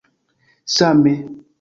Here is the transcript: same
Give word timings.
same 0.71 1.43